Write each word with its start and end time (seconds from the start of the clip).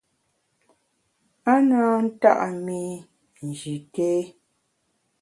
A 1.53 1.53
na 1.69 1.79
nta’ 2.07 2.33
mi 2.65 2.81
Nji 3.45 3.75
té. 3.93 4.09